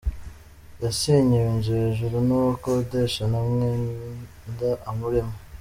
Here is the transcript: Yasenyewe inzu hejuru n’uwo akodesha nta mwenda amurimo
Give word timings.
Yasenyewe 0.83 1.47
inzu 1.55 1.71
hejuru 1.81 2.15
n’uwo 2.27 2.49
akodesha 2.57 3.21
nta 3.31 3.39
mwenda 3.49 4.69
amurimo 4.89 5.33